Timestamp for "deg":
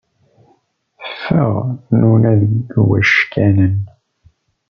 2.41-2.71